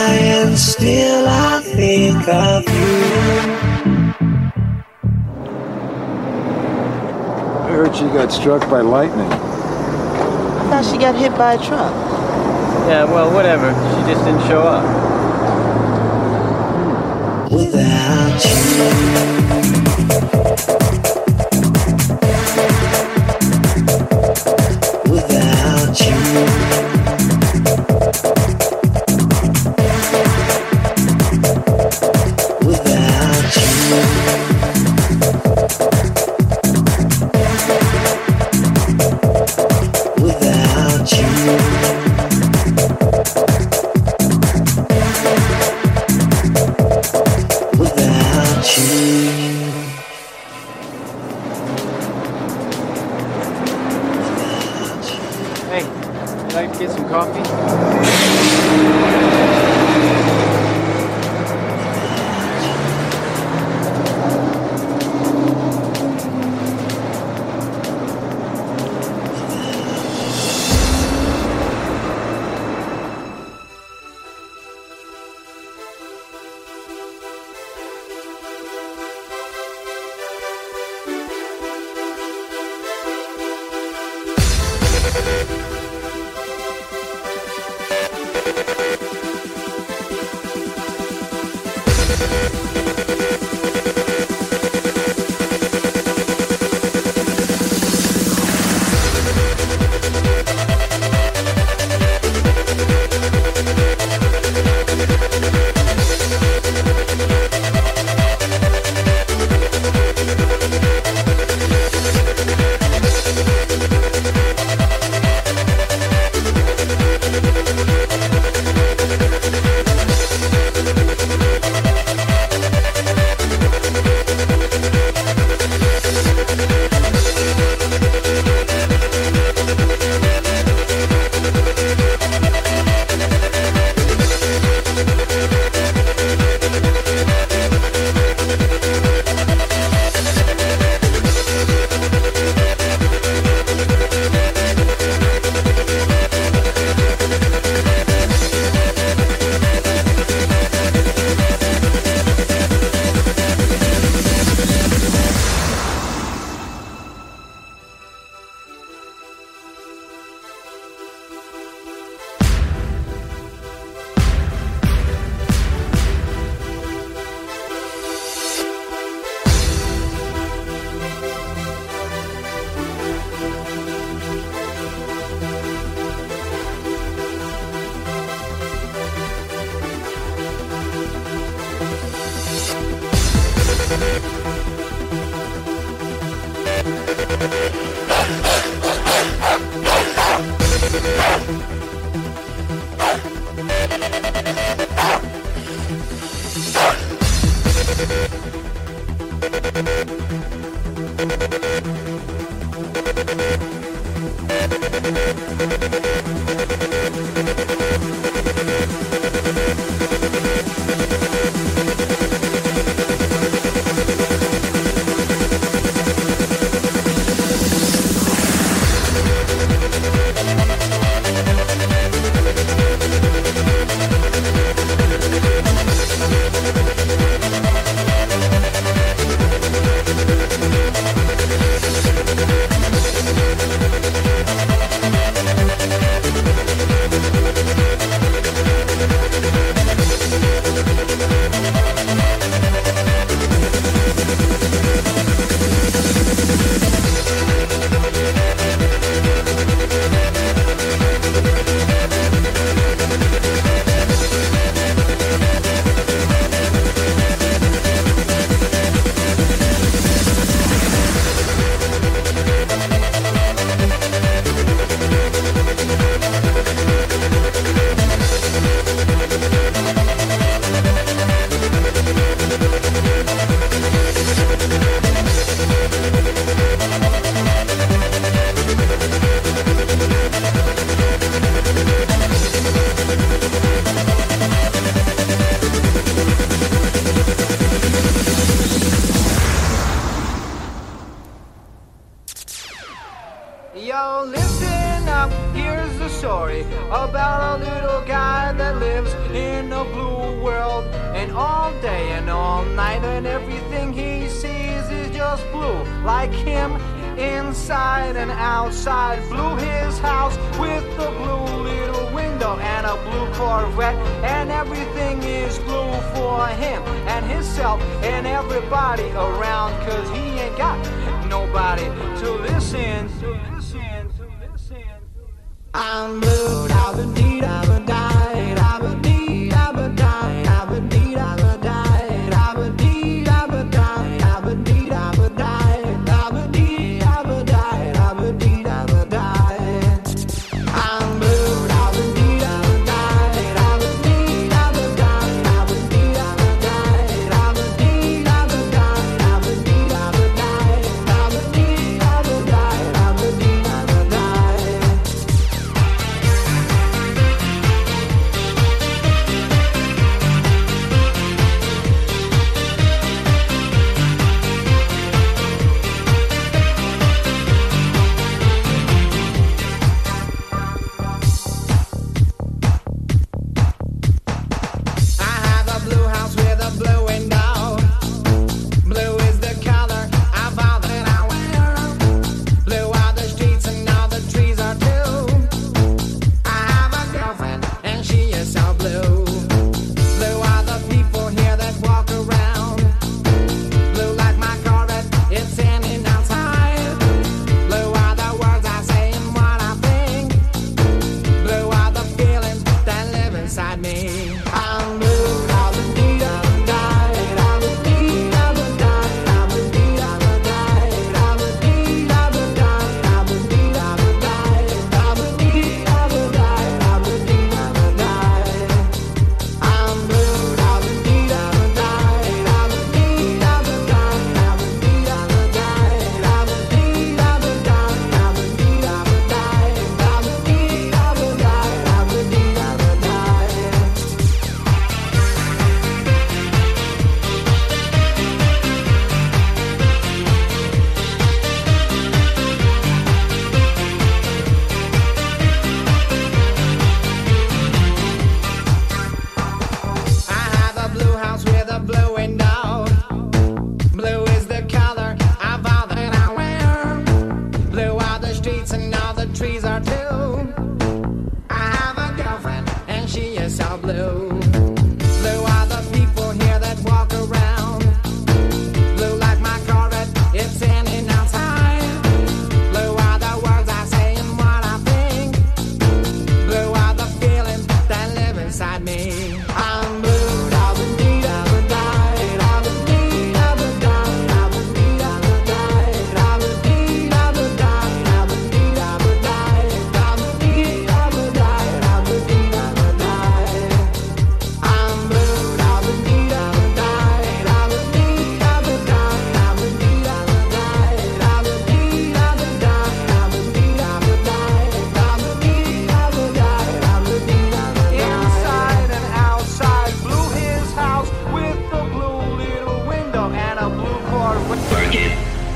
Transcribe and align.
I 0.00 0.14
and 0.14 0.56
still 0.56 1.26
I 1.26 1.60
think 1.60 2.28
of 2.28 2.62
you. 2.68 2.94
I 7.64 7.70
heard 7.70 7.96
she 7.96 8.04
got 8.04 8.30
struck 8.30 8.60
by 8.70 8.80
lightning. 8.80 9.26
I 9.26 10.68
thought 10.70 10.84
she 10.84 10.98
got 10.98 11.16
hit 11.16 11.36
by 11.36 11.54
a 11.54 11.58
truck. 11.58 11.92
Yeah, 12.86 13.04
well, 13.04 13.32
whatever. 13.34 13.72
She 13.72 14.12
just 14.12 14.24
didn't 14.24 14.46
show 14.46 14.62
up. 14.62 14.84
Without 17.50 18.44
you. 20.44 20.47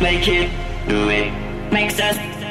make 0.02 0.26
it 0.26 0.50
do 0.88 1.08
it. 1.10 1.30
Makes 1.72 2.00
us 2.00 2.41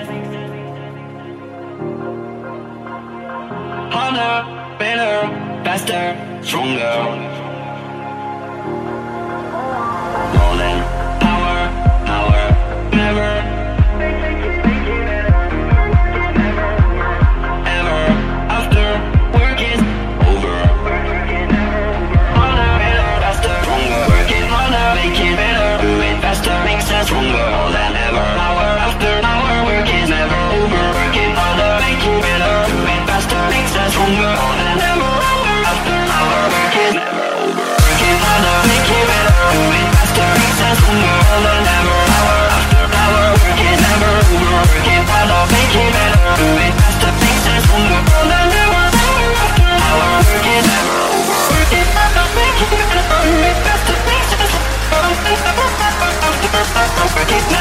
I 57.03 57.07
forget. 57.07 57.60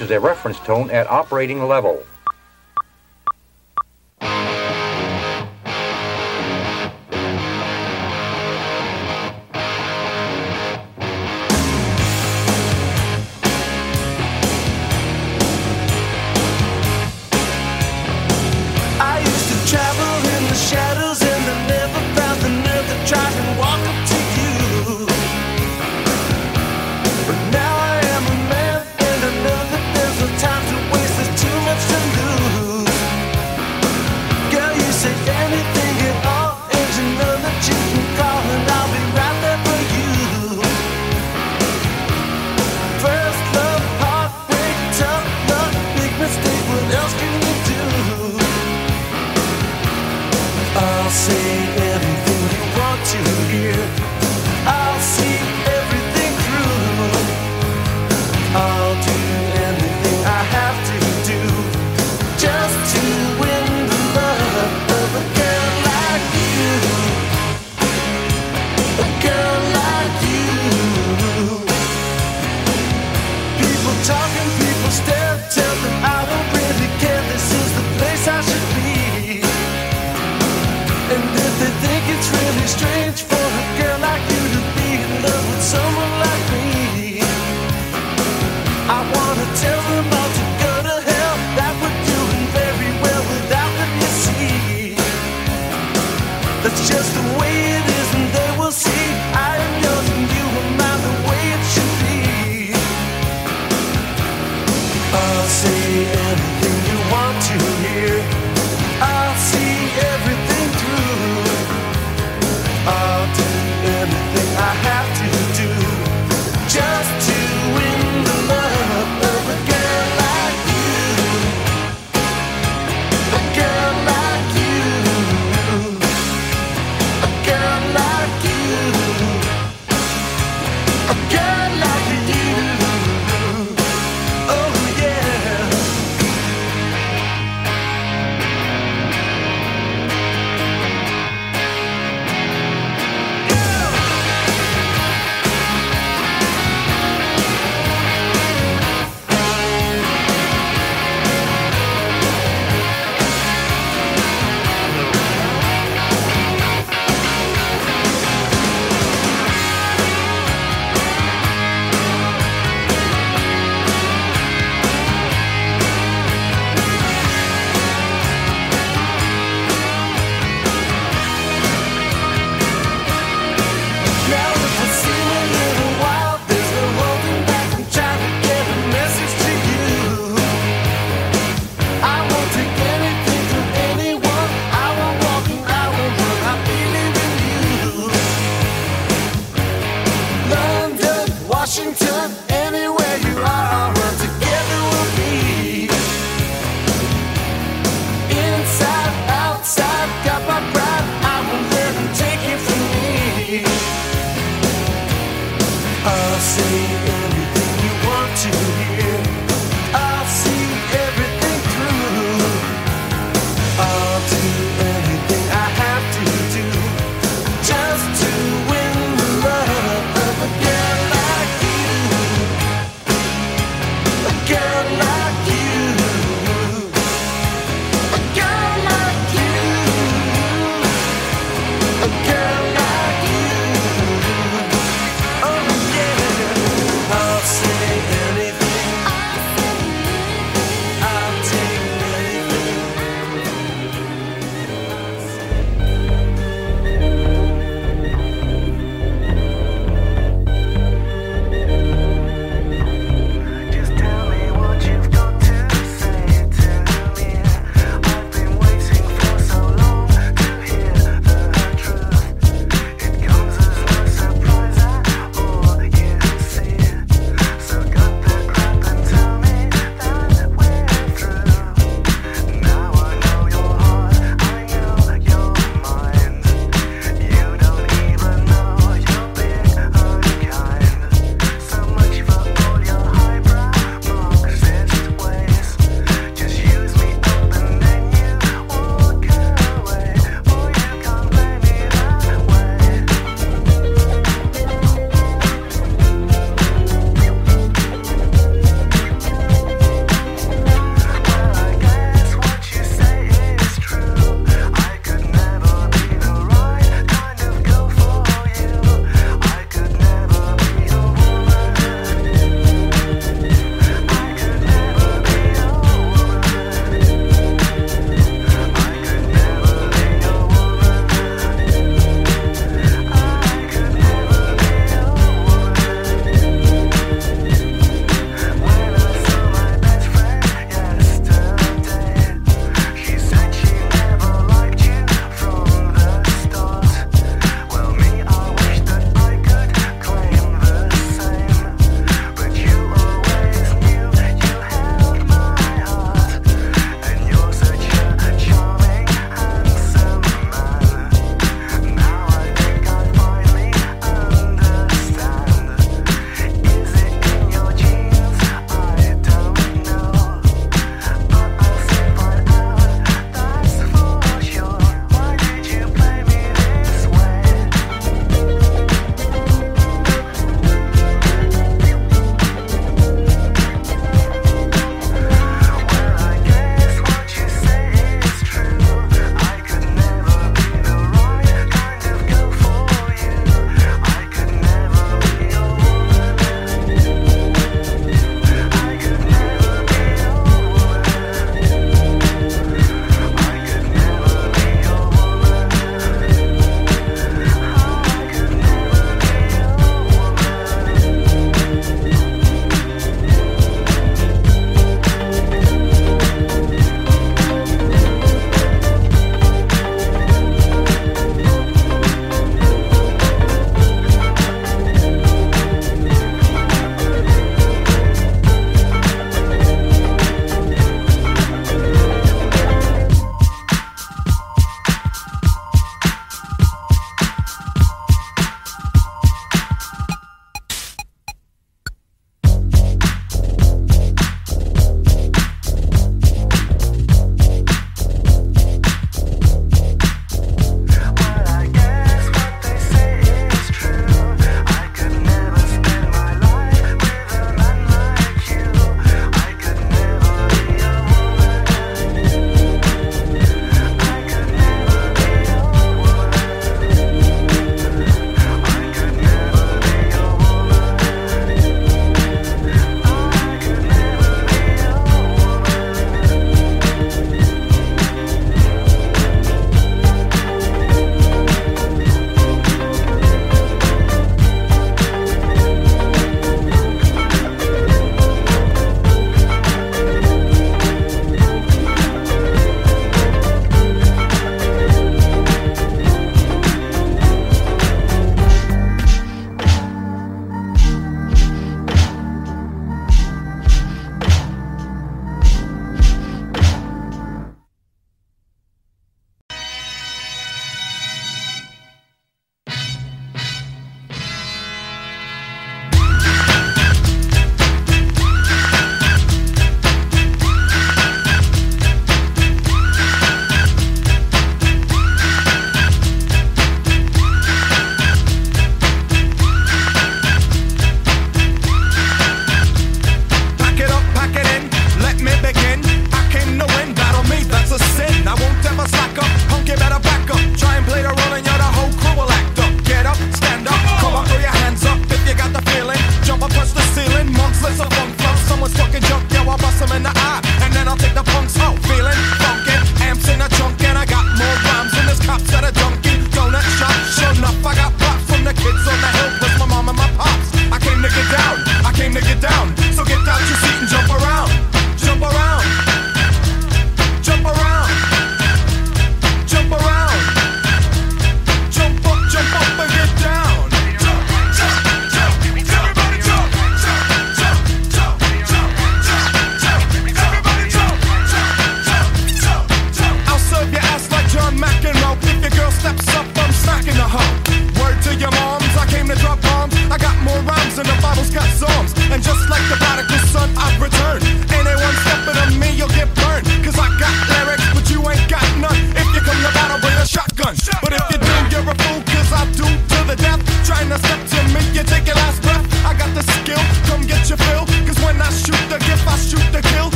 Which 0.00 0.08
is 0.08 0.16
a 0.16 0.18
reference 0.18 0.58
tone 0.60 0.90
at 0.90 1.06
operating 1.10 1.62
level. 1.68 2.02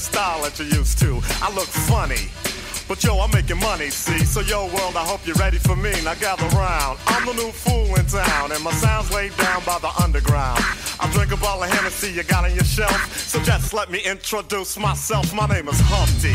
The 0.00 0.06
style 0.06 0.42
that 0.42 0.58
you're 0.58 0.80
used 0.80 0.98
to. 0.98 1.20
I 1.42 1.52
look 1.54 1.68
funny. 1.68 2.30
But 2.88 3.04
yo, 3.04 3.20
I'm 3.20 3.30
making 3.30 3.60
money, 3.60 3.90
see? 3.90 4.24
So 4.24 4.40
yo, 4.40 4.66
world, 4.74 4.96
I 4.96 5.04
hope 5.04 5.20
you're 5.26 5.36
ready 5.36 5.58
for 5.58 5.76
me. 5.76 5.92
Now 6.04 6.14
gather 6.14 6.48
round. 6.56 6.98
I'm 7.06 7.26
the 7.26 7.34
new 7.34 7.52
fool 7.52 7.94
in 7.96 8.06
town, 8.06 8.52
and 8.52 8.64
my 8.64 8.72
sound's 8.72 9.12
laid 9.12 9.36
down 9.36 9.62
by 9.64 9.78
the 9.78 9.92
underground. 10.02 10.58
I 10.98 11.08
drink 11.12 11.32
a 11.32 11.36
bottle 11.36 11.64
of 11.64 11.70
Hennessy 11.70 12.12
you 12.12 12.22
got 12.22 12.44
on 12.44 12.54
your 12.54 12.64
shelf. 12.64 13.16
So 13.16 13.40
just 13.42 13.72
let 13.74 13.90
me 13.90 14.00
introduce 14.00 14.78
myself. 14.78 15.32
My 15.34 15.46
name 15.46 15.68
is 15.68 15.80
Humpty, 15.84 16.34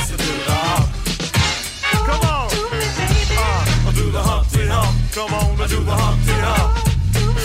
Come 5.21 5.35
on, 5.35 5.61
I 5.61 5.67
do 5.67 5.83
the 5.83 5.91
Humpty 5.91 6.33
Hump. 6.33 6.81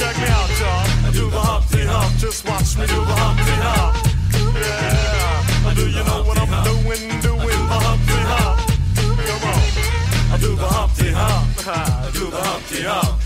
Check 0.01 0.17
me 0.17 0.29
out, 0.33 0.49
y'all. 0.61 1.07
I 1.07 1.11
do 1.13 1.29
the 1.29 1.39
Humpty 1.39 1.85
Hump. 1.85 2.17
Just 2.17 2.49
watch 2.49 2.75
me 2.79 2.87
do 2.87 2.95
the 3.05 3.17
Humpty 3.21 3.57
Hump. 3.67 3.93
Yeah. 4.65 5.75
Do 5.75 5.87
you 5.87 6.03
know 6.03 6.23
what 6.23 6.39
I'm 6.39 6.65
doing? 6.65 7.21
Doing 7.21 7.63
the 7.69 7.79
Humpty 7.85 8.21
Hump. 8.33 8.59
Come 9.29 9.45
on. 9.53 10.33
I 10.33 10.39
do 10.41 10.57
the 10.57 10.67
Humpty 10.67 11.13
Hump. 11.13 11.67
I 11.69 12.11
do 12.15 12.31
the 12.31 12.41
Humpty 12.41 12.83
Hump. 12.83 13.26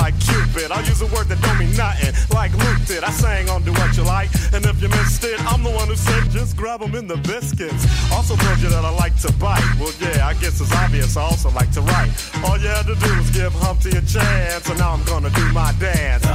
Cupid. 0.09 0.71
I 0.71 0.81
use 0.81 1.01
a 1.01 1.07
word 1.13 1.27
that 1.29 1.39
don't 1.41 1.59
mean 1.59 1.75
nothing, 1.77 2.13
like 2.33 2.51
Luke 2.57 2.81
did. 2.87 3.03
I 3.03 3.11
sang 3.11 3.49
on 3.49 3.61
Do 3.63 3.71
What 3.73 3.95
You 3.95 4.03
Like, 4.03 4.29
and 4.53 4.65
if 4.65 4.81
you 4.81 4.89
missed 4.89 5.23
it, 5.23 5.37
I'm 5.45 5.61
the 5.61 5.69
one 5.69 5.87
who 5.87 5.95
said 5.95 6.31
just 6.31 6.57
grab 6.57 6.81
'em 6.81 6.95
in 6.95 7.07
the 7.07 7.17
biscuits. 7.17 7.85
Also 8.11 8.35
told 8.35 8.57
you 8.59 8.69
that 8.69 8.83
I 8.83 8.89
like 8.89 9.15
to 9.21 9.31
bite. 9.33 9.63
Well, 9.79 9.93
yeah, 9.99 10.27
I 10.27 10.33
guess 10.33 10.59
it's 10.59 10.73
obvious. 10.73 11.15
I 11.17 11.21
also 11.21 11.49
like 11.51 11.71
to 11.73 11.81
write. 11.81 12.09
All 12.43 12.57
you 12.57 12.69
had 12.69 12.87
to 12.87 12.95
do 12.95 13.15
was 13.17 13.29
give 13.29 13.53
Humpty 13.53 13.89
a 13.89 14.01
chance, 14.01 14.67
and 14.69 14.79
now 14.79 14.91
I'm 14.91 15.03
gonna 15.03 15.29
do 15.29 15.45
my 15.51 15.71
dance. 15.79 16.23
The 16.23 16.33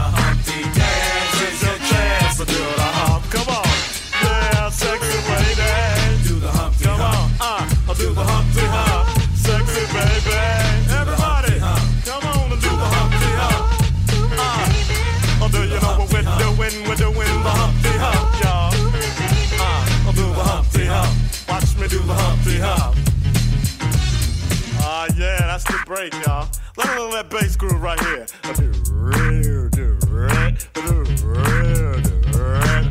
right 27.86 28.00
here. 28.00 28.26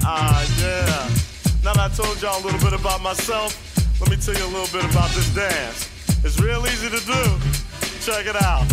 Ah, 0.08 0.46
yeah. 0.62 1.10
Now 1.66 1.74
that 1.74 1.92
I 1.92 1.94
told 1.94 2.22
y'all 2.22 2.42
a 2.42 2.44
little 2.46 2.60
bit 2.62 2.72
about 2.80 3.02
myself, 3.02 3.52
let 4.00 4.10
me 4.10 4.16
tell 4.16 4.36
you 4.36 4.46
a 4.46 4.54
little 4.56 4.72
bit 4.72 4.90
about 4.90 5.12
this 5.12 5.28
dance. 5.36 5.92
It's 6.24 6.40
real 6.40 6.66
easy 6.66 6.88
to 6.88 7.02
do. 7.04 7.24
Check 8.00 8.26
it 8.26 8.42
out. 8.42 8.64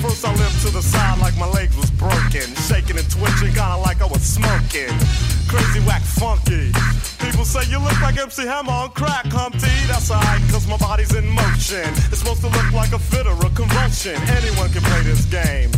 First 0.00 0.24
I 0.24 0.32
limped 0.32 0.62
to 0.62 0.70
the 0.70 0.80
side 0.80 1.18
like 1.18 1.36
my 1.36 1.48
legs 1.48 1.76
was 1.76 1.90
broken. 1.90 2.48
Shaking 2.64 2.96
and 2.96 3.10
twitching, 3.10 3.52
kinda 3.52 3.76
like 3.76 4.00
I 4.00 4.06
was 4.06 4.22
smoking. 4.22 4.96
Crazy, 5.46 5.80
whack, 5.84 6.00
funky. 6.00 6.72
People 7.26 7.44
say 7.44 7.68
you 7.68 7.80
look 7.80 8.00
like 8.00 8.16
MC 8.16 8.46
Hammer 8.46 8.70
on 8.70 8.90
crack, 8.90 9.26
Humpty. 9.26 9.66
That's 9.90 10.10
alright, 10.12 10.40
cause 10.48 10.66
my 10.68 10.76
body's 10.76 11.12
in 11.12 11.26
motion. 11.26 11.90
It's 12.06 12.22
supposed 12.22 12.40
to 12.42 12.48
look 12.48 12.70
like 12.72 12.92
a 12.92 13.00
fit 13.00 13.26
or 13.26 13.34
a 13.34 13.50
convulsion. 13.50 14.14
Anyone 14.30 14.70
can 14.70 14.82
play 14.82 15.02
this 15.02 15.24
game. 15.26 15.70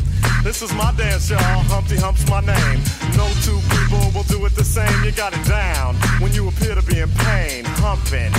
This 0.44 0.61
is 0.61 0.72
my 0.74 0.92
dance, 0.92 1.30
y'all. 1.30 1.40
Humpty 1.72 1.96
Hump's 1.96 2.28
my 2.28 2.40
name. 2.44 2.84
No 3.16 3.24
two 3.49 3.57
people 3.72 4.12
will 4.12 4.28
do 4.28 4.44
it 4.44 4.55
the 4.55 4.62
same. 4.62 4.92
You 5.03 5.11
got 5.11 5.32
it 5.32 5.44
down 5.49 5.96
when 6.20 6.32
you 6.36 6.46
appear 6.49 6.74
to 6.74 6.82
be 6.82 7.01
in 7.01 7.09
pain. 7.24 7.64
Humping, 7.80 8.30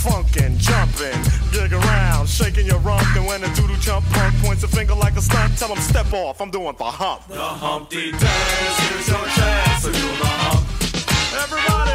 funkin', 0.00 0.56
jumping, 0.56 1.20
gig 1.52 1.72
around, 1.72 2.28
shaking 2.28 2.64
your 2.64 2.80
rump. 2.80 3.04
And 3.14 3.26
when 3.26 3.44
a 3.44 3.54
doodle 3.54 3.76
chump 3.76 4.04
punk 4.08 4.34
points 4.40 4.64
a 4.64 4.68
finger 4.68 4.94
like 4.94 5.16
a 5.16 5.22
stunt, 5.22 5.58
tell 5.58 5.68
him 5.68 5.82
step 5.84 6.10
off. 6.14 6.40
I'm 6.40 6.50
doing 6.50 6.74
the 6.78 6.84
hump. 6.84 7.28
The 7.28 7.36
Humpty 7.36 8.10
dance, 8.10 8.78
here's 8.88 9.08
your 9.08 9.26
chance 9.36 9.84
to 9.84 9.92
do 9.92 10.08
the 10.16 10.32
hump. 10.32 10.64
Everybody, 11.44 11.93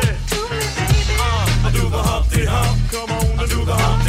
I 1.69 1.71
do 1.71 1.87
the 1.87 2.01
Humpty 2.01 2.45
Hump. 2.45 2.91
Come 2.91 3.11
on 3.11 3.39
and 3.41 3.49
do 3.51 3.63
the 3.63 3.75
Humpty 3.75 4.08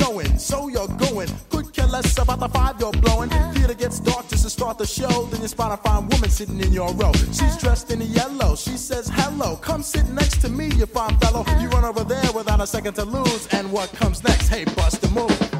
Showing, 0.00 0.38
so 0.38 0.68
you're 0.68 0.88
going. 0.88 1.28
Could 1.50 1.72
care 1.74 1.86
less 1.86 2.16
about 2.18 2.40
the 2.40 2.48
five 2.48 2.80
you're 2.80 2.92
blowing. 2.92 3.28
Theater 3.52 3.74
gets 3.74 4.00
dark 4.00 4.28
just 4.28 4.44
to 4.44 4.50
start 4.50 4.78
the 4.78 4.86
show. 4.86 5.24
Then 5.26 5.42
you 5.42 5.48
spot 5.48 5.72
a 5.72 5.76
fine 5.76 6.08
woman 6.08 6.30
sitting 6.30 6.58
in 6.58 6.72
your 6.72 6.90
row. 6.94 7.12
She's 7.12 7.56
dressed 7.58 7.90
in 7.90 8.00
yellow. 8.00 8.56
She 8.56 8.76
says, 8.78 9.10
Hello, 9.12 9.56
come 9.56 9.82
sit 9.82 10.08
next 10.08 10.40
to 10.40 10.48
me, 10.48 10.70
you 10.76 10.86
fine 10.86 11.18
fellow. 11.18 11.44
You 11.60 11.68
run 11.68 11.84
over 11.84 12.02
there 12.02 12.32
without 12.32 12.60
a 12.60 12.66
second 12.66 12.94
to 12.94 13.04
lose. 13.04 13.46
And 13.52 13.70
what 13.70 13.92
comes 13.92 14.24
next? 14.24 14.48
Hey, 14.48 14.64
bust 14.64 15.02
the 15.02 15.08
move. 15.08 15.59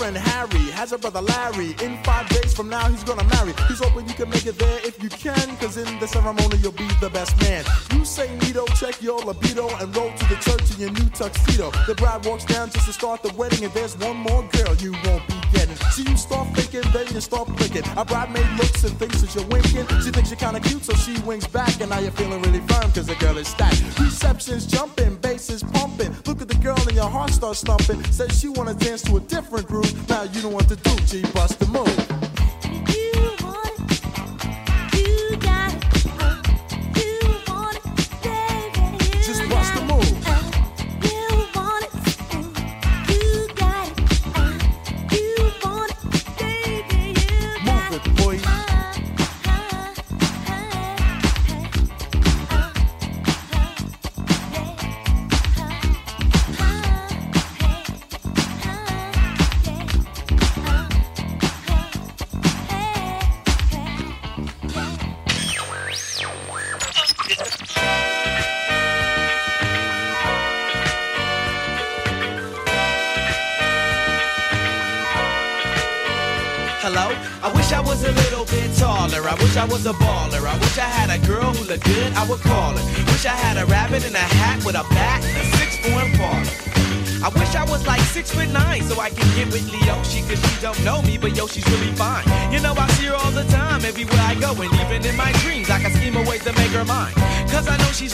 boyfriend 0.00 0.16
Harry 0.16 0.70
has 0.70 0.92
a 0.92 0.98
brother 0.98 1.20
Larry. 1.20 1.74
In 1.82 2.02
five 2.02 2.28
days 2.30 2.54
from 2.54 2.68
now, 2.68 2.88
he's 2.88 3.04
gonna 3.04 3.24
marry. 3.24 3.52
He's 3.68 3.80
hoping 3.80 4.08
you 4.08 4.14
can 4.14 4.30
make 4.30 4.46
it 4.46 4.58
there 4.58 4.78
if 4.78 5.02
you 5.02 5.10
can, 5.10 5.56
cause 5.58 5.76
in 5.76 5.98
the 5.98 6.06
ceremony, 6.06 6.56
you'll 6.58 6.72
be 6.72 6.88
the 7.00 7.10
best 7.10 7.38
man. 7.42 7.64
You 7.92 8.04
say 8.04 8.34
Nito, 8.38 8.64
check 8.80 9.02
your 9.02 9.20
libido, 9.20 9.68
and 9.78 9.94
roll 9.94 10.12
to 10.12 10.24
the 10.26 10.36
church 10.36 10.74
in 10.74 10.80
your 10.80 10.92
new 10.92 11.08
tuxedo. 11.10 11.70
The 11.86 11.94
bride 11.94 12.24
walks 12.24 12.44
down 12.44 12.70
just 12.70 12.86
to 12.86 12.92
start 12.92 13.22
the 13.22 13.32
wedding, 13.34 13.64
and 13.64 13.72
there's 13.74 13.96
one 13.98 14.16
more 14.16 14.42
girl 14.52 14.74
you 14.76 14.92
won't 15.04 15.26
be 15.28 15.34
getting. 15.52 15.59
You 16.08 16.16
start 16.16 16.48
thinking, 16.54 16.90
then 16.92 17.06
you 17.12 17.20
start 17.20 17.48
blinking. 17.56 17.84
A 17.96 18.04
bridesmaid 18.04 18.46
looks 18.56 18.84
and 18.84 18.96
thinks 18.98 19.20
that 19.20 19.34
you're 19.34 19.46
winking. 19.48 19.86
She 20.02 20.10
thinks 20.10 20.30
you're 20.30 20.38
kinda 20.38 20.60
cute, 20.60 20.84
so 20.84 20.94
she 20.94 21.18
winks 21.20 21.46
back, 21.46 21.80
and 21.80 21.90
now 21.90 21.98
you're 21.98 22.12
feeling 22.12 22.40
really 22.42 22.60
firm, 22.60 22.90
cause 22.92 23.06
the 23.06 23.16
girl 23.16 23.36
is 23.36 23.48
stacked. 23.48 23.82
Reception's 23.98 24.66
jumping, 24.66 25.16
bass 25.16 25.50
is 25.50 25.62
pumping. 25.62 26.14
Look 26.26 26.40
at 26.40 26.48
the 26.48 26.56
girl, 26.56 26.80
and 26.88 26.92
your 26.92 27.10
heart 27.10 27.30
starts 27.30 27.62
thumping. 27.62 28.02
Says 28.12 28.38
she 28.38 28.48
wanna 28.48 28.74
dance 28.74 29.02
to 29.02 29.16
a 29.16 29.20
different 29.20 29.66
groove. 29.66 30.08
Now 30.08 30.22
you 30.22 30.42
know 30.42 30.48
what 30.48 30.68
to 30.68 30.76
do, 30.76 30.96
G, 31.06 31.22
bust 31.32 31.58
the 31.58 31.66
move. 31.66 32.19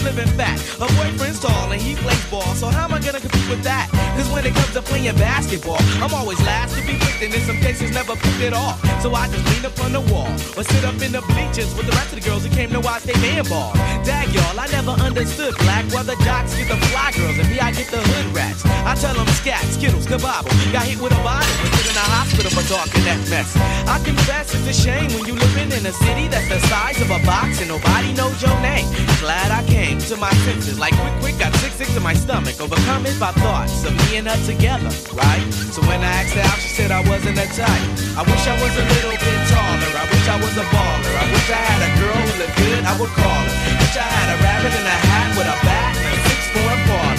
Living 0.07 0.31
fat. 0.39 0.59
Her 0.79 0.87
boyfriend's 0.95 1.41
tall 1.41 1.73
and 1.73 1.83
he 1.83 1.97
plays 1.97 2.25
ball, 2.31 2.55
so 2.55 2.69
how 2.69 2.85
am 2.85 2.95
I 2.95 3.01
gonna 3.01 3.21
compete 3.21 3.49
with 3.51 3.63
that? 3.65 3.91
Cause 4.17 4.31
when 4.31 4.47
it 4.47 4.55
comes 4.55 4.73
to 4.75 4.83
playing 4.83 5.17
basketball, 5.17 5.83
I'm 6.03 6.15
always 6.15 6.41
last 6.47 6.79
to 6.79 6.81
be 6.87 6.95
picked, 6.95 7.23
and 7.23 7.35
in 7.35 7.43
some 7.43 7.59
cases 7.77 7.95
never 7.95 8.16
picked 8.16 8.41
at 8.41 8.53
all. 8.53 8.74
So 9.01 9.12
I 9.14 9.29
just 9.29 9.45
lean 9.53 9.64
up 9.64 9.79
on 9.85 9.93
the 9.93 10.01
wall 10.12 10.29
or 10.57 10.64
sit 10.64 10.85
up 10.85 10.97
in 11.03 11.12
the 11.12 11.20
bleachers 11.33 11.74
with 11.77 11.87
the 11.87 11.93
rest 11.93 12.12
of 12.12 12.20
the 12.20 12.24
girls 12.24 12.45
who 12.45 12.51
came 12.51 12.70
to 12.70 12.81
watch 12.81 13.03
they 13.05 13.16
man 13.20 13.45
ball. 13.45 13.72
Dag 14.05 14.29
y'all, 14.33 14.59
I 14.59 14.66
never 14.72 14.93
understood 15.05 15.55
black 15.59 15.85
why 15.93 16.03
the 16.03 16.16
jocks 16.24 16.57
get 16.57 16.68
the 16.68 16.79
fly 16.89 17.12
girls 17.12 17.39
and 17.39 17.49
me 17.51 17.61
I 17.61 17.72
get 17.72 17.89
the 17.89 18.01
hood 18.01 18.35
rats. 18.35 18.64
I 18.64 18.95
tell 18.95 19.14
them 19.14 19.29
scat, 19.41 19.62
skittles, 19.77 20.07
kabobble. 20.07 20.53
Got 20.72 20.85
hit 20.85 21.01
with 21.01 21.12
a 21.12 21.20
bottle 21.22 21.45
and 21.45 21.70
put 21.72 21.85
in 21.85 21.97
a 21.97 22.07
hospital 22.16 22.51
for 22.51 22.64
talking 22.64 23.05
that 23.05 23.20
mess. 23.29 23.53
I 23.87 24.01
confess 24.05 24.55
it's 24.55 24.66
a 24.66 24.77
shame 24.77 25.12
when 25.12 25.27
you 25.29 25.35
living 25.35 25.70
in 25.72 25.85
a 25.85 25.93
city 25.93 26.29
that's 26.29 26.49
the 26.49 26.61
size 26.68 27.01
of 27.01 27.11
a 27.11 27.20
box 27.27 27.61
and 27.61 27.68
nobody 27.68 28.12
knows 28.14 28.41
your 28.41 28.57
name. 28.61 28.89
Glad 29.20 29.53
I 29.53 29.62
came 29.68 29.99
to 30.09 30.16
my 30.16 30.33
senses, 30.49 30.79
like 30.79 30.95
quick, 30.97 31.16
quick, 31.20 31.37
got 31.39 31.53
sick, 31.61 31.72
sick 31.72 31.89
to 31.95 32.01
my 32.01 32.14
stomach, 32.14 32.61
overcome 32.61 33.05
it 33.07 33.18
by 33.20 33.33
thoughts 33.45 33.85
of 33.85 33.93
me 34.07 34.16
and 34.16 34.29
her 34.29 34.39
together, 34.47 34.91
right? 35.12 35.45
So 35.74 35.83
when 35.85 36.01
I 36.01 36.11
asked 36.24 36.35
her 36.35 36.47
out, 36.47 36.59
she 36.59 36.68
said 36.68 36.91
I 36.91 37.01
wasn't 37.09 37.39
a 37.39 37.47
type. 37.53 37.66
I 38.17 38.23
wish 38.25 38.45
I 38.49 38.57
was 38.57 38.73
a 38.73 38.85
little 38.97 39.12
bit 39.12 39.41
taller. 39.53 39.93
I 39.93 40.05
wish 40.09 40.27
I 40.29 40.37
was 40.41 40.55
a 40.57 40.64
baller. 40.73 41.14
I 41.21 41.25
wish 41.29 41.49
I 41.53 41.61
had 41.61 41.81
a 41.85 41.91
girl 42.01 42.17
who 42.17 42.33
looked 42.41 42.57
good, 42.57 42.83
I 42.85 42.93
would 42.97 43.12
call 43.12 43.43
her. 43.45 43.55
Wish 43.77 43.97
I 43.97 44.09
had 44.09 44.29
a 44.33 44.37
rabbit 44.41 44.73
in 44.73 44.87
a 44.89 44.99
hat 45.05 45.29
with 45.37 45.49
a 45.53 45.57
bat 45.61 45.93
and 46.01 46.12
a 46.17 46.21
six 46.25 46.41
four 46.55 46.69
Impala. 46.73 47.14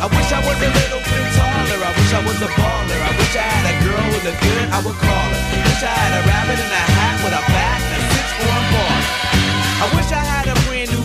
I 0.00 0.06
wish 0.12 0.30
I 0.32 0.40
was 0.44 0.58
a 0.60 0.70
little 0.76 1.02
bit 1.08 1.26
taller. 1.36 1.80
I 1.80 1.90
wish 1.96 2.12
I 2.12 2.20
was 2.20 2.38
a 2.44 2.50
baller. 2.52 3.00
I 3.00 3.12
wish 3.16 3.32
I 3.32 3.46
had 3.48 3.64
a 3.72 3.74
girl 3.80 4.04
who 4.12 4.18
looked 4.28 4.42
good, 4.44 4.66
I 4.68 4.78
would 4.84 4.98
call 5.00 5.28
her. 5.32 5.42
Wish 5.64 5.82
I 5.88 5.92
had 5.92 6.12
a 6.18 6.22
rabbit 6.28 6.58
in 6.60 6.68
a 6.68 6.84
hat 7.00 7.16
with 7.24 7.40
a 7.40 7.42
bat 7.48 7.80
and 7.80 8.02
a 8.04 8.08
six 8.12 8.26
four 8.36 8.52
Impala. 8.60 9.00
I 9.80 9.86
wish 9.96 10.10
I 10.12 10.20
had 10.20 10.46
a 10.52 10.56
brand 10.68 10.88
new 10.92 11.04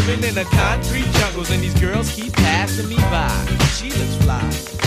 living 0.05 0.23
in 0.29 0.35
the 0.35 0.45
concrete 0.45 1.05
jungles 1.19 1.49
and 1.51 1.61
these 1.61 1.77
girls 1.79 2.09
keep 2.15 2.33
passing 2.33 2.89
me 2.89 2.97
by. 3.13 3.29
She 3.77 3.89
looks 3.93 4.15
fly, 4.23 4.41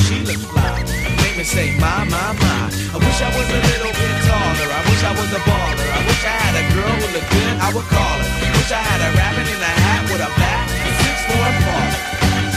she 0.07 0.19
looks 0.27 0.43
fly. 0.51 0.83
Make 1.23 1.37
me 1.39 1.45
say, 1.45 1.71
my, 1.79 2.03
my, 2.11 2.35
my. 2.35 2.63
I 2.95 2.99
wish 2.99 3.19
I 3.23 3.31
was 3.31 3.47
a 3.47 3.61
little 3.71 3.95
bit 3.95 4.15
taller. 4.27 4.69
I 4.75 4.81
wish 4.91 5.03
I 5.05 5.13
was 5.15 5.31
a 5.31 5.41
baller. 5.47 5.87
I 5.87 6.01
wish 6.07 6.23
I 6.25 6.35
had 6.35 6.55
a 6.59 6.65
girl 6.75 6.95
who 6.99 7.07
looked 7.15 7.31
good, 7.31 7.55
I 7.63 7.69
would 7.75 7.89
call 7.95 8.17
her. 8.19 8.31
Wish 8.59 8.73
I 8.73 8.83
had 8.83 9.01
a 9.07 9.11
rabbit 9.15 9.47
in 9.47 9.61
a 9.61 9.73
hat 9.87 10.03
with 10.11 10.23
a 10.25 10.31
bat 10.35 10.67
six 10.99 11.17
four 11.31 11.49
baller. 11.63 12.03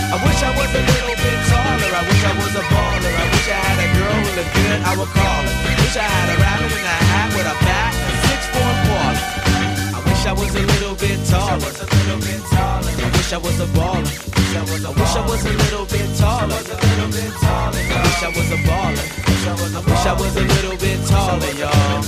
I 0.07 0.17
wish 0.23 0.39
I 0.41 0.51
was 0.57 0.71
a 0.73 0.81
little 0.81 1.17
bit 1.19 1.39
taller. 1.51 1.91
I 1.93 2.01
wish 2.09 2.23
I 2.25 2.33
was 2.41 2.53
a 2.57 2.65
baller. 2.73 3.13
I 3.21 3.25
wish 3.37 3.47
I 3.53 3.59
had 3.69 3.77
a 3.85 3.89
girl 4.01 4.17
who 4.17 4.29
looked 4.33 4.53
good, 4.55 4.79
I 4.81 4.91
would 4.97 5.11
call 5.13 5.41
her. 5.45 5.55
Wish 5.83 5.97
I 5.97 6.07
had 6.09 6.27
a 6.33 6.35
rabbit 6.41 6.73
in 6.73 6.85
a 6.85 6.97
hat 7.05 7.29
with 7.37 7.53
a 7.53 7.66
was 10.37 10.55
a 10.55 10.61
little 10.61 10.95
bit 10.95 11.19
taller. 11.27 11.57
I 11.57 13.09
wish 13.13 13.33
I 13.33 13.37
was 13.37 13.59
a 13.59 13.65
baller. 13.75 14.13
I 14.55 14.61
wish 14.63 15.15
I 15.15 15.21
was 15.27 15.45
a 15.45 15.53
little 15.53 15.85
bit 15.85 16.07
taller. 16.17 16.53
I 16.53 17.05
wish 18.05 18.23
I 18.23 18.29
was 18.29 18.51
a 18.51 18.59
baller. 18.67 19.05
I 19.47 19.81
wish 19.81 20.05
I 20.05 20.13
was 20.13 20.35
a 20.35 20.41
little 20.41 20.77
bit 20.77 20.99
taller, 21.07 21.51
y'all. 21.57 21.71
I 21.71 22.01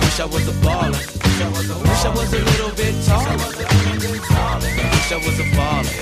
wish 0.00 0.20
I 0.20 0.26
was 0.26 0.48
a 0.48 0.52
baller. 0.64 1.02
I 1.34 1.48
wish 1.88 2.04
I 2.04 2.10
was 2.10 2.32
a 2.32 2.38
little 2.38 2.72
bit 2.74 2.94
taller. 3.04 3.28
I 3.28 3.70
wish 4.92 5.12
I 5.12 5.18
was 5.24 5.38
a 5.38 5.46
baller. 5.56 5.94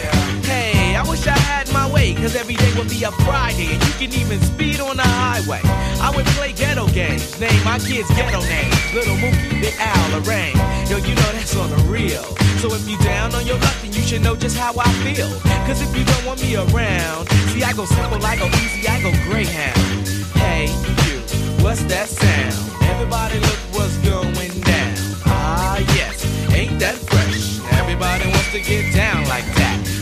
Hey, 0.45 0.72
I 0.97 1.09
wish 1.09 1.27
I 1.27 1.39
had 1.39 1.73
my 1.73 1.91
way, 1.91 2.15
cause 2.15 2.37
every 2.37 2.55
day 2.55 2.73
would 2.77 2.89
be 2.89 3.03
a 3.05 3.11
Friday, 3.25 3.73
and 3.73 3.83
you 3.83 3.93
can 3.99 4.13
even 4.13 4.41
speed 4.41 4.81
on 4.81 4.97
the 4.97 5.03
highway. 5.03 5.61
I 6.01 6.13
would 6.15 6.27
play 6.37 6.53
ghetto 6.53 6.87
games, 6.89 7.39
name 7.41 7.65
my 7.65 7.79
kids 7.79 8.09
ghetto 8.11 8.41
names. 8.43 8.77
Little 8.93 9.17
Mookie, 9.17 9.61
Big 9.61 9.75
Al, 9.79 10.11
Lorraine. 10.13 10.57
Yo, 10.91 10.99
you 10.99 11.15
know 11.15 11.31
that's 11.33 11.57
on 11.57 11.71
the 11.71 11.81
real. 11.89 12.25
So 12.61 12.69
if 12.75 12.89
you 12.89 12.99
down 12.99 13.35
on 13.35 13.47
your 13.47 13.59
luck, 13.59 13.75
then 13.81 13.93
you 13.93 14.03
should 14.03 14.23
know 14.23 14.37
just 14.37 14.57
how 14.57 14.73
I 14.79 14.91
feel. 15.05 15.31
Cause 15.67 15.81
if 15.81 15.97
you 15.97 16.05
don't 16.05 16.25
want 16.27 16.43
me 16.43 16.57
around, 16.57 17.29
see, 17.51 17.63
I 17.63 17.73
go 17.73 17.85
simple, 17.87 18.25
I 18.25 18.37
go 18.37 18.47
easy, 18.61 18.87
I 18.87 19.01
go 19.01 19.11
Greyhound. 19.25 20.09
Hey, 20.37 20.67
you, 21.07 21.21
what's 21.65 21.83
that 21.85 22.09
sound? 22.09 22.55
Everybody 22.91 23.39
look 23.41 23.61
what's 23.73 23.97
going 23.99 24.61
down. 24.61 24.97
Ah, 25.27 25.79
yes, 25.97 26.27
ain't 26.53 26.79
that 26.81 26.97
fresh? 26.97 27.61
Everybody 27.81 28.29
wants 28.29 28.53
to 28.53 28.61
get 28.61 28.95
down 28.95 29.27
like 29.29 29.47
that. 29.57 30.02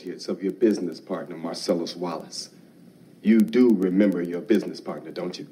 Associates 0.00 0.28
of 0.28 0.42
your 0.42 0.52
business 0.52 1.00
partner, 1.00 1.36
Marcellus 1.36 1.94
Wallace. 1.94 2.50
You 3.22 3.40
do 3.40 3.74
remember 3.74 4.22
your 4.22 4.40
business 4.40 4.80
partner, 4.80 5.10
don't 5.10 5.38
you? 5.38 5.46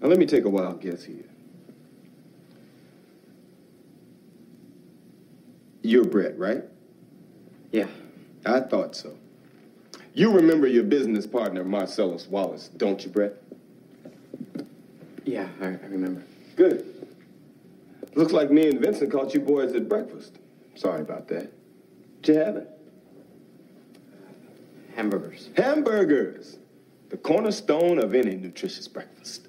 Now, 0.00 0.08
let 0.08 0.18
me 0.18 0.26
take 0.26 0.44
a 0.44 0.48
wild 0.48 0.80
guess 0.80 1.04
here. 1.04 1.24
You're 5.82 6.04
Brett, 6.04 6.38
right? 6.38 6.64
Yeah. 7.72 7.88
I 8.44 8.60
thought 8.60 8.96
so. 8.96 9.16
You 10.14 10.32
remember 10.32 10.66
your 10.66 10.84
business 10.84 11.26
partner, 11.26 11.62
Marcellus 11.62 12.26
Wallace, 12.26 12.70
don't 12.76 13.04
you, 13.04 13.10
Brett? 13.10 13.34
Yeah, 15.24 15.48
I, 15.60 15.66
I 15.66 15.86
remember. 15.88 16.22
Good. 16.56 17.06
Looks 18.14 18.32
like 18.32 18.50
me 18.50 18.68
and 18.68 18.80
Vincent 18.80 19.12
caught 19.12 19.34
you 19.34 19.40
boys 19.40 19.74
at 19.74 19.88
breakfast. 19.88 20.38
Sorry 20.74 21.02
about 21.02 21.28
that. 21.28 21.52
You 22.28 22.34
have 22.34 22.56
it? 22.56 22.70
Hamburgers. 24.94 25.50
Hamburgers! 25.56 26.58
The 27.10 27.16
cornerstone 27.16 27.98
of 27.98 28.14
any 28.14 28.34
nutritious 28.34 28.88
breakfast. 28.88 29.46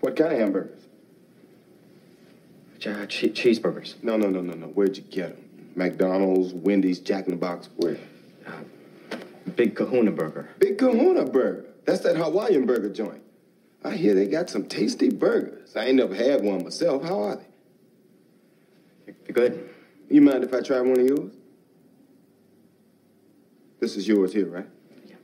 What 0.00 0.16
kind 0.16 0.32
of 0.32 0.38
hamburgers? 0.38 0.82
Uh, 2.86 3.06
che- 3.06 3.30
cheeseburgers. 3.30 3.94
No, 4.02 4.18
no, 4.18 4.28
no, 4.28 4.42
no, 4.42 4.52
no. 4.52 4.66
Where'd 4.66 4.96
you 4.96 5.02
get 5.04 5.30
them? 5.36 5.70
McDonald's, 5.74 6.52
Wendy's, 6.52 6.98
Jack 6.98 7.24
in 7.26 7.30
the 7.30 7.38
Box, 7.38 7.70
where? 7.76 7.96
Big 9.56 9.74
Kahuna 9.74 10.10
burger. 10.10 10.50
Big 10.58 10.78
Kahuna 10.78 11.24
Burger. 11.24 11.64
That's 11.86 12.00
that 12.00 12.16
Hawaiian 12.16 12.66
burger 12.66 12.90
joint. 12.90 13.22
I 13.84 13.92
hear 13.92 14.14
they 14.14 14.26
got 14.26 14.50
some 14.50 14.66
tasty 14.66 15.10
burgers. 15.10 15.76
I 15.76 15.86
ain't 15.86 15.96
never 15.96 16.14
had 16.14 16.42
one 16.42 16.64
myself. 16.64 17.04
How 17.04 17.22
are 17.22 17.36
they? 17.36 19.12
They're 19.24 19.34
good. 19.34 19.70
You 20.10 20.20
mind 20.20 20.44
if 20.44 20.52
I 20.52 20.60
try 20.60 20.80
one 20.80 20.98
of 20.98 21.06
yours? 21.06 21.32
This 23.84 23.98
is 23.98 24.08
yours 24.08 24.32
here, 24.32 24.46
right? 24.46 24.66
Yeah. 25.06 25.16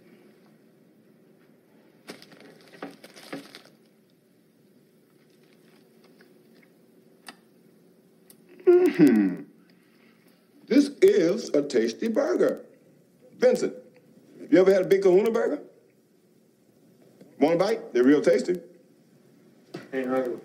Hmm. 8.99 9.45
This 10.67 10.91
is 11.01 11.49
a 11.55 11.63
tasty 11.63 12.09
burger. 12.09 12.67
Vincent, 13.39 13.73
you 14.51 14.59
ever 14.59 14.71
had 14.71 14.83
a 14.83 14.85
big 14.85 15.05
kahuna 15.05 15.31
burger? 15.31 15.63
One 17.39 17.57
bite? 17.57 17.95
They're 17.95 18.05
real 18.05 18.21
tasty. 18.21 18.61
Ain't 19.95 20.07
hungry. 20.07 20.37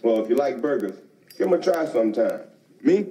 Well, 0.00 0.22
if 0.22 0.30
you 0.30 0.36
like 0.36 0.62
burgers, 0.62 0.96
give 1.36 1.50
them 1.50 1.54
a 1.54 1.60
try 1.60 1.86
sometime. 1.86 2.42
Me? 2.82 3.06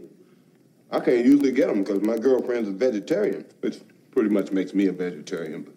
I 0.90 1.02
can't 1.02 1.26
usually 1.26 1.52
get 1.52 1.68
them 1.68 1.84
because 1.84 2.02
my 2.02 2.18
girlfriend's 2.18 2.70
a 2.70 2.72
vegetarian, 2.72 3.44
which 3.60 3.82
pretty 4.14 4.30
much 4.30 4.52
makes 4.52 4.74
me 4.76 4.88
a 4.88 4.92
vegetarian. 4.92 5.68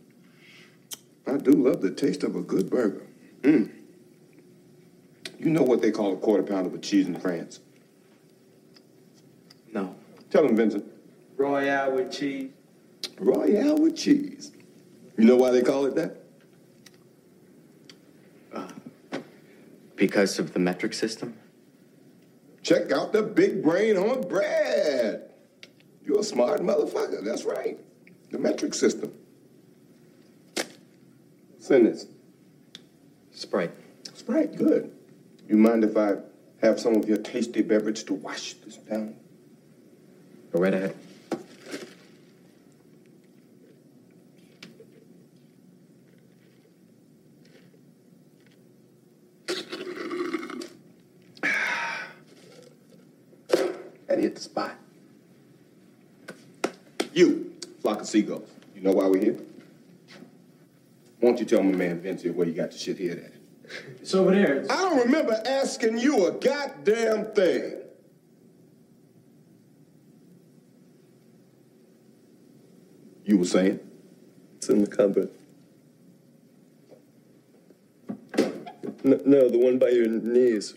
But 1.25 1.35
I 1.35 1.39
do 1.39 1.53
love 1.53 1.81
the 1.81 1.91
taste 1.91 2.23
of 2.23 2.37
a 2.37 2.43
good 2.43 2.69
burger. 2.69 3.07
Mm. 3.41 3.71
You 5.39 5.51
know 5.51 5.63
what 5.63 5.81
they 5.81 5.91
call 5.91 6.13
a 6.13 6.17
quarter 6.17 6.43
pounder 6.43 6.69
with 6.69 6.83
cheese 6.83 7.07
in 7.07 7.19
France? 7.19 7.61
No. 9.73 9.95
Tell 10.31 10.47
them, 10.47 10.55
Vincent. 10.55 10.85
Royale 11.37 11.93
with 11.93 12.13
cheese. 12.13 12.51
Royale 13.19 13.79
with 13.79 13.97
cheese. 13.97 14.53
You 15.17 15.25
know 15.25 15.37
why 15.37 15.51
they 15.51 15.63
call 15.63 15.87
it 15.87 15.95
that? 15.95 16.23
Because 19.97 20.39
of 20.39 20.53
the 20.53 20.59
metric 20.59 20.93
system? 20.93 21.39
Check 22.63 22.93
out 22.93 23.15
the 23.15 23.23
big 23.23 23.63
brain 23.63 23.97
on 23.97 24.29
Brad. 24.29 25.31
You're 26.05 26.21
a 26.21 26.23
smart 26.23 26.61
motherfucker. 26.61 27.25
That's 27.25 27.45
right. 27.45 27.79
The 28.31 28.39
metric 28.39 28.75
system. 28.75 29.13
Send 31.59 31.87
this. 31.87 32.07
Sprite. 33.33 33.73
Sprite, 34.15 34.57
good. 34.57 34.93
You 35.49 35.57
mind 35.57 35.85
if 35.85 35.97
I 35.97 36.17
have 36.63 36.81
some 36.81 36.97
of 36.97 37.09
your 37.09 37.19
tasty 37.19 37.63
beverage 37.63 38.05
to 38.05 38.15
wash 38.15 38.55
this 38.55 38.77
down? 38.77 39.15
Go 40.53 40.61
right 40.61 40.75
ahead. 40.75 40.97
That 54.07 54.21
hit 54.21 54.37
the 54.37 54.41
spot. 54.41 54.77
You, 57.13 57.56
flock 57.87 58.01
of 58.01 58.09
seagulls. 58.09 58.51
You 58.75 58.81
know 58.81 58.91
why 58.91 59.07
we're 59.07 59.21
here? 59.23 59.39
Won't 61.21 61.39
you 61.39 61.45
tell 61.45 61.63
my 61.63 61.71
man 61.71 62.01
Vince 62.01 62.23
here 62.23 62.33
where 62.33 62.45
you 62.45 62.53
got 62.53 62.73
the 62.73 62.79
shit 62.79 62.99
here 62.99 63.13
at? 63.13 63.33
It's 64.01 64.13
over 64.13 64.33
there. 64.33 64.67
I 64.69 64.83
don't 64.83 64.99
remember 64.99 65.41
asking 65.47 65.99
you 65.99 66.27
a 66.27 66.33
goddamn 66.33 67.27
thing. 67.27 67.75
You 73.25 73.39
were 73.39 73.45
saying? 73.45 73.79
It's 74.57 74.69
in 74.69 74.81
the 74.81 74.89
cupboard. 74.89 75.31
No, 79.05 79.21
no, 79.25 79.49
the 79.49 79.59
one 79.59 79.79
by 79.79 79.91
your 79.91 80.09
knees. 80.09 80.75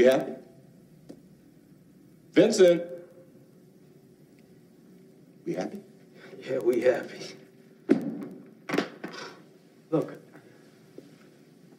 We 0.00 0.06
happy? 0.06 0.32
Vincent. 2.50 2.82
We 5.46 5.54
happy? 5.54 5.78
Yeah, 6.40 6.58
we 6.58 6.80
happy. 6.80 7.20
Look, 9.90 10.14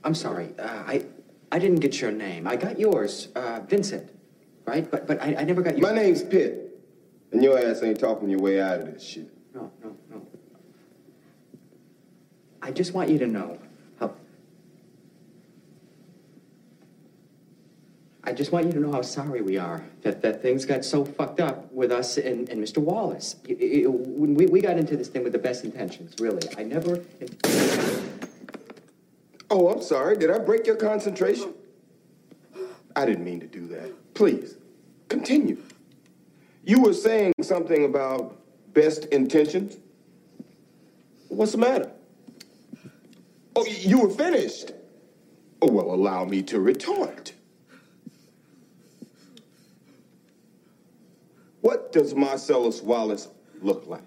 I'm 0.06 0.16
sorry. 0.16 0.54
Uh, 0.58 0.84
I 0.88 1.06
I 1.52 1.60
didn't 1.60 1.82
get 1.82 2.00
your 2.00 2.12
name. 2.14 2.48
I 2.48 2.56
got 2.56 2.80
yours, 2.80 3.28
uh, 3.36 3.60
Vincent, 3.68 4.10
right? 4.66 4.90
But 4.90 5.08
but 5.08 5.22
I, 5.22 5.36
I 5.40 5.44
never 5.44 5.62
got 5.62 5.78
your. 5.78 5.90
My 5.90 5.94
name's 5.94 6.24
Pitt, 6.24 6.80
and 7.34 7.44
your 7.44 7.60
ass 7.60 7.84
ain't 7.84 8.00
talking 8.00 8.30
your 8.30 8.40
way 8.40 8.62
out 8.62 8.80
of 8.80 8.86
this 8.86 9.04
shit. 9.04 9.30
No, 9.54 9.70
no, 9.84 9.98
no. 10.10 10.26
I 12.62 12.72
just 12.72 12.94
want 12.94 13.10
you 13.10 13.20
to 13.20 13.28
know 13.28 13.60
how. 14.00 14.14
I 18.32 18.34
just 18.34 18.54
want 18.54 18.66
you 18.68 18.72
to 18.72 18.80
know 18.80 18.94
how 18.94 19.02
sorry 19.02 19.42
we 19.42 19.58
are 19.58 19.84
that, 20.04 20.22
that 20.22 20.42
things 20.42 20.64
got 20.64 20.86
so 20.86 21.04
fucked 21.04 21.42
up 21.42 21.70
with 21.74 21.92
us 21.92 22.18
and, 22.18 22.48
and 22.48 22.64
Mr. 22.64 22.78
Wallace. 22.78 23.36
Y- 23.46 23.58
y- 23.60 23.84
When 23.86 24.36
we, 24.36 24.46
we 24.46 24.62
got 24.62 24.78
into 24.78 24.96
this 24.96 25.10
thing 25.10 25.26
with 25.26 25.34
the 25.34 25.38
best 25.38 25.66
intentions, 25.66 26.16
really. 26.18 26.42
I 26.58 26.64
never. 26.64 27.02
Oh, 29.50 29.68
I'm 29.68 29.82
sorry. 29.82 30.16
Did 30.16 30.32
I 30.32 30.40
break 30.40 30.66
your 30.66 30.78
concentration? 30.78 31.54
I 32.96 33.06
didn't 33.06 33.26
mean 33.26 33.42
to 33.42 33.48
do 33.48 33.68
that. 33.68 33.92
Please, 34.14 34.56
continue. 35.10 35.58
You 36.64 36.80
were 36.80 36.94
saying 36.94 37.34
something 37.42 37.84
about 37.84 38.38
best 38.74 39.08
intentions? 39.08 39.76
What's 41.28 41.52
the 41.52 41.58
matter? 41.58 41.92
Oh, 43.58 43.66
you 43.66 44.00
were 44.00 44.10
finished. 44.10 44.72
Oh, 45.62 45.70
well, 45.70 45.94
allow 45.94 46.24
me 46.24 46.42
to 46.44 46.62
retort. 46.62 47.34
What 51.62 51.92
does 51.92 52.14
Marcellus 52.16 52.82
Wallace 52.82 53.30
look 53.62 53.86
like? 53.88 54.04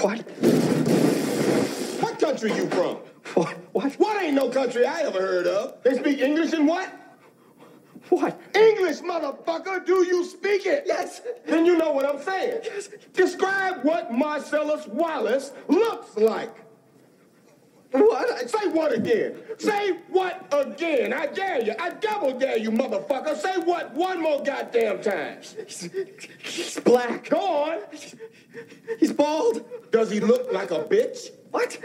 What? 0.00 0.20
What 2.00 2.18
country 2.18 2.52
you 2.52 2.68
from? 2.70 2.96
What? 3.34 3.56
What? 3.72 3.92
What 3.94 4.22
ain't 4.22 4.34
no 4.34 4.48
country 4.48 4.84
I 4.84 5.02
ever 5.02 5.20
heard 5.20 5.46
of? 5.46 5.82
They 5.82 5.96
speak 5.96 6.20
English 6.20 6.52
and 6.52 6.66
what? 6.66 6.88
What? 8.08 8.38
English, 8.54 8.98
motherfucker. 8.98 9.86
Do 9.86 10.04
you 10.04 10.24
speak 10.24 10.66
it? 10.66 10.84
Yes. 10.86 11.22
Then 11.46 11.64
you 11.64 11.78
know 11.78 11.92
what 11.92 12.04
I'm 12.04 12.20
saying. 12.20 12.60
Yes. 12.64 12.88
Describe 13.12 13.84
what 13.84 14.12
Marcellus 14.12 14.86
Wallace 14.88 15.52
looks 15.68 16.16
like. 16.16 16.54
What? 17.92 18.48
Say 18.48 18.68
what 18.68 18.92
again? 18.92 19.36
Say 19.58 19.90
what 20.08 20.46
again? 20.50 21.12
I 21.12 21.26
dare 21.26 21.62
you. 21.62 21.74
I 21.78 21.90
double 21.90 22.38
dare 22.38 22.56
you, 22.56 22.70
motherfucker. 22.70 23.36
Say 23.36 23.58
what 23.58 23.92
one 23.94 24.20
more 24.22 24.42
goddamn 24.42 25.02
time. 25.02 25.38
He's 26.42 26.80
black. 26.80 27.28
Go 27.28 27.38
on. 27.38 27.80
He's 28.98 29.12
bald. 29.12 29.64
Does 29.90 30.10
he 30.10 30.20
look 30.20 30.50
like 30.52 30.70
a 30.70 30.80
bitch? 30.84 31.32
What? 31.50 31.78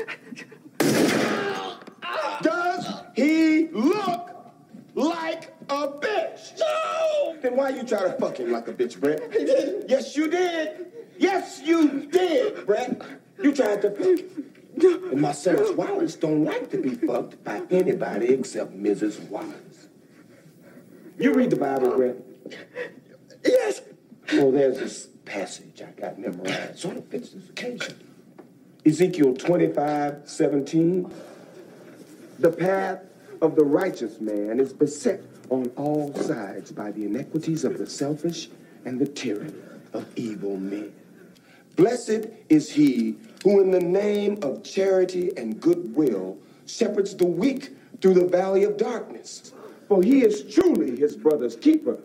Does 2.42 2.88
he 3.16 3.68
look 3.74 4.30
like 4.96 5.54
a 5.70 5.88
bitch? 5.88 6.58
No! 6.58 7.38
Then 7.42 7.58
why 7.58 7.70
you 7.70 7.84
try 7.84 8.04
to 8.04 8.14
fuck 8.14 8.38
him 8.40 8.52
like 8.54 8.70
a 8.70 8.74
bitch, 8.74 9.00
Brett? 9.00 9.22
He 9.34 9.44
did. 9.44 9.90
Yes, 9.90 10.16
you 10.16 10.30
did. 10.30 10.88
Yes, 11.18 11.62
you 11.64 12.08
did, 12.10 12.66
Brett. 12.66 13.02
You 13.44 13.54
tried 13.54 13.82
to 13.82 13.92
fuck 13.92 14.20
him. 14.20 14.54
And 15.12 15.22
Marcellus 15.22 15.72
Wallace 15.72 16.16
don't 16.16 16.44
like 16.44 16.70
to 16.72 16.78
be 16.78 16.90
fucked 16.90 17.44
by 17.44 17.64
anybody 17.72 18.28
except 18.28 18.78
Mrs. 18.78 19.20
Wallace. 19.30 19.88
You 21.18 21.34
read 21.34 21.50
the 21.50 21.56
Bible, 21.56 21.96
Brett? 21.96 22.18
Yes. 23.44 23.82
Well, 24.34 24.52
there's 24.52 24.78
this 24.78 25.08
passage 25.26 25.82
I 25.82 26.00
got 26.00 26.20
memorized. 26.20 26.78
Sort 26.78 26.98
of 26.98 27.08
fits 27.08 27.30
this 27.30 27.50
occasion. 27.50 28.00
Ezekiel 28.86 29.34
25, 29.34 30.30
17. 30.30 31.12
The 32.40 32.52
path 32.52 33.02
of 33.42 33.56
the 33.56 33.64
righteous 33.64 34.22
man 34.22 34.60
is 34.60 34.74
beset 34.74 35.24
on 35.50 35.72
all 35.76 36.14
sides 36.14 36.72
by 36.72 36.92
the 36.92 37.06
iniquities 37.06 37.64
of 37.64 37.80
the 37.80 37.88
selfish 37.88 38.50
and 38.86 39.00
the 39.00 39.08
tyranny 39.08 39.54
of 39.94 40.06
evil 40.16 40.58
men. 40.58 40.94
Blessed 41.76 42.28
is 42.50 42.72
he 42.72 43.18
who, 43.44 43.62
in 43.62 43.72
the 43.72 43.80
name 43.80 44.40
of 44.42 44.64
charity 44.64 45.32
and 45.38 45.60
goodwill, 45.60 46.38
shepherds 46.66 47.16
the 47.16 47.26
weak 47.26 47.76
through 48.02 48.16
the 48.16 48.28
valley 48.28 48.64
of 48.64 48.78
darkness. 48.78 49.54
For 49.88 50.04
he 50.04 50.24
is 50.24 50.54
truly 50.54 50.98
his 50.98 51.16
brother's 51.16 51.56
keeper 51.56 52.00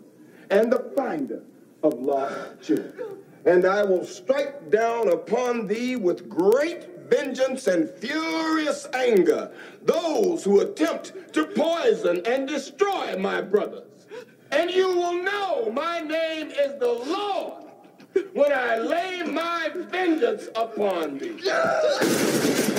and 0.49 0.71
the 0.71 0.91
finder 0.95 1.43
of 1.83 1.93
lost 1.95 2.61
children. 2.61 3.17
And 3.45 3.65
I 3.65 3.83
will 3.83 4.05
strike 4.05 4.69
down 4.71 5.09
upon 5.09 5.67
thee 5.67 5.97
with 5.97 6.29
great 6.29 7.09
vengeance 7.09 7.67
and 7.67 7.89
furious 7.89 8.87
anger 8.93 9.51
those 9.83 10.43
who 10.43 10.61
attempt 10.61 11.33
to 11.33 11.45
poison 11.45 12.21
and 12.25 12.47
destroy 12.47 13.17
my 13.17 13.41
brothers. 13.41 14.07
And 14.51 14.71
you 14.71 14.87
will 14.87 15.21
know 15.21 15.69
my 15.71 15.99
name 15.99 16.51
is 16.51 16.79
the 16.79 16.93
Lord 16.93 17.62
when 18.33 18.51
I 18.51 18.77
lay 18.77 19.23
my 19.23 19.69
vengeance 19.73 20.47
upon 20.55 21.17
thee. 21.17 21.39